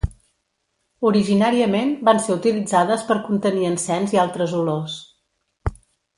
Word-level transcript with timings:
Originàriament 1.09 1.91
van 2.09 2.21
ser 2.23 2.37
utilitzades 2.39 3.03
per 3.11 3.19
contenir 3.29 3.69
encens 3.75 4.17
i 4.17 4.21
altres 4.25 4.57
olors. 4.63 4.97